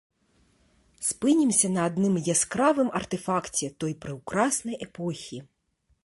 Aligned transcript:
Спынімся 1.07 1.67
на 1.73 1.81
адным 1.89 2.15
яскравым 2.33 2.89
артэфакце 2.99 3.69
той 3.83 3.93
прыўкраснай 4.05 4.75
эпохі. 4.87 5.37